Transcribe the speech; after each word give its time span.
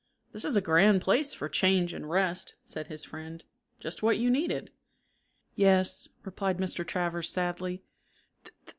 "This 0.31 0.45
is 0.45 0.55
a 0.55 0.61
grand 0.61 0.99
place 0.99 1.35
for 1.35 1.47
change 1.47 1.93
and 1.93 2.09
rest," 2.09 2.55
said 2.65 2.87
his 2.87 3.05
friend. 3.05 3.43
"Just 3.79 4.01
what 4.01 4.17
you 4.17 4.31
needed." 4.31 4.71
"Yes," 5.53 6.09
replied 6.25 6.57
Mr. 6.57 6.83
Travers, 6.83 7.29
sadly. 7.29 7.83